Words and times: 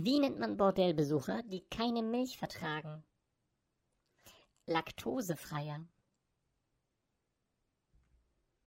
Wie 0.00 0.20
nennt 0.20 0.38
man 0.38 0.56
Bordellbesucher, 0.56 1.42
die 1.42 1.64
keine 1.70 2.04
Milch 2.04 2.38
vertragen? 2.38 3.02
Laktosefreier. 4.64 5.84